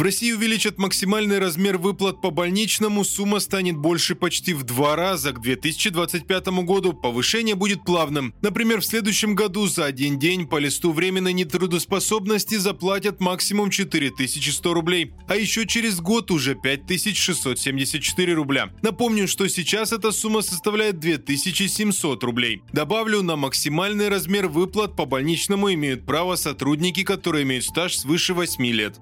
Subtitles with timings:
[0.00, 3.04] В России увеличат максимальный размер выплат по больничному.
[3.04, 5.32] Сумма станет больше почти в два раза.
[5.32, 8.32] К 2025 году повышение будет плавным.
[8.40, 15.12] Например, в следующем году за один день по листу временной нетрудоспособности заплатят максимум 4100 рублей.
[15.28, 18.70] А еще через год уже 5674 рубля.
[18.80, 22.62] Напомню, что сейчас эта сумма составляет 2700 рублей.
[22.72, 28.64] Добавлю, на максимальный размер выплат по больничному имеют право сотрудники, которые имеют стаж свыше 8
[28.64, 28.98] лет.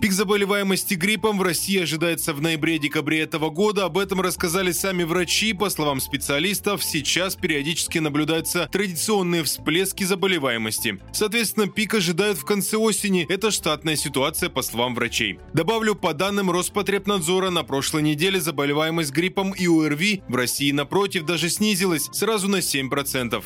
[0.00, 3.84] Пик заболеваемости гриппом в России ожидается в ноябре-декабре этого года.
[3.84, 5.52] Об этом рассказали сами врачи.
[5.52, 10.98] По словам специалистов, сейчас периодически наблюдаются традиционные всплески заболеваемости.
[11.12, 13.26] Соответственно, пик ожидают в конце осени.
[13.28, 15.38] Это штатная ситуация, по словам врачей.
[15.52, 21.50] Добавлю, по данным Роспотребнадзора, на прошлой неделе заболеваемость гриппом и ОРВИ в России, напротив, даже
[21.50, 23.44] снизилась сразу на 7%.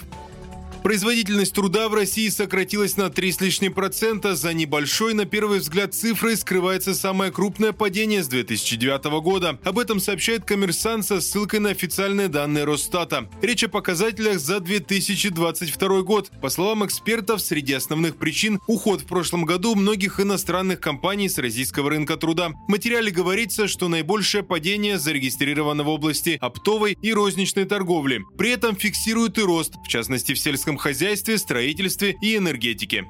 [0.85, 4.37] Производительность труда в России сократилась на 3 с лишним процента.
[4.37, 9.59] За небольшой, на первый взгляд, цифрой скрывается самое крупное падение с 2009 года.
[9.65, 13.31] Об этом сообщает коммерсант со ссылкой на официальные данные Росстата.
[13.41, 16.31] Речь о показателях за 2022 год.
[16.43, 21.89] По словам экспертов, среди основных причин уход в прошлом году многих иностранных компаний с российского
[21.89, 22.51] рынка труда.
[22.51, 28.21] В материале говорится, что наибольшее падение зарегистрировано в области оптовой и розничной торговли.
[28.37, 33.05] При этом фиксируют и рост, в частности в сельском сельском хозяйстве, строительстве и энергетике.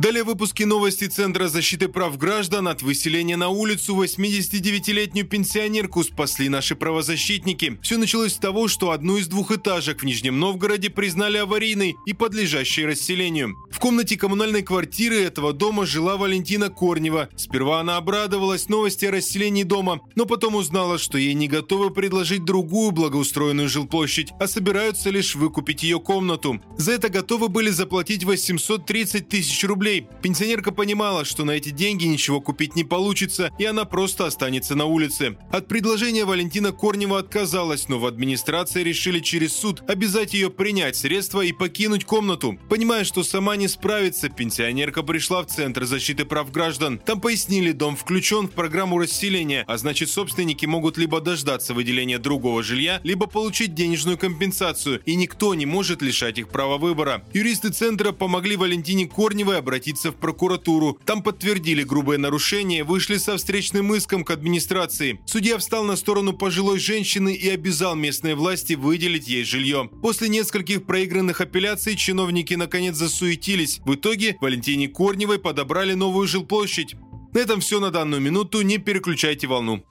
[0.00, 6.74] Далее выпуски новости Центра защиты прав граждан от выселения на улицу 89-летнюю пенсионерку спасли наши
[6.74, 7.78] правозащитники.
[7.82, 12.86] Все началось с того, что одну из двухэтажек в Нижнем Новгороде признали аварийной и подлежащей
[12.86, 13.58] расселению.
[13.70, 17.28] В комнате коммунальной квартиры этого дома жила Валентина Корнева.
[17.36, 22.46] Сперва она обрадовалась новости о расселении дома, но потом узнала, что ей не готовы предложить
[22.46, 26.58] другую благоустроенную жилплощадь, а собираются лишь выкупить ее комнату.
[26.78, 30.06] За это готовы были заплатить 830 тысяч рублей рублей.
[30.22, 34.84] Пенсионерка понимала, что на эти деньги ничего купить не получится, и она просто останется на
[34.84, 35.36] улице.
[35.50, 41.40] От предложения Валентина Корнева отказалась, но в администрации решили через суд обязать ее принять средства
[41.40, 42.58] и покинуть комнату.
[42.68, 46.98] Понимая, что сама не справится, пенсионерка пришла в Центр защиты прав граждан.
[46.98, 52.62] Там пояснили, дом включен в программу расселения, а значит собственники могут либо дождаться выделения другого
[52.62, 57.24] жилья, либо получить денежную компенсацию, и никто не может лишать их права выбора.
[57.32, 60.98] Юристы Центра помогли Валентине Корневой обратиться обратиться в прокуратуру.
[61.06, 65.20] Там подтвердили грубое нарушение, вышли со встречным иском к администрации.
[65.24, 69.88] Судья встал на сторону пожилой женщины и обязал местные власти выделить ей жилье.
[70.02, 73.80] После нескольких проигранных апелляций чиновники наконец засуетились.
[73.86, 76.94] В итоге Валентине Корневой подобрали новую жилплощадь.
[77.32, 78.60] На этом все на данную минуту.
[78.60, 79.82] Не переключайте волну.